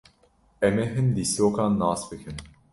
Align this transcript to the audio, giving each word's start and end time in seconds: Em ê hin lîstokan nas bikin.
Em 0.67 0.75
ê 0.83 0.85
hin 0.93 1.07
lîstokan 1.15 1.71
nas 1.79 2.01
bikin. 2.09 2.37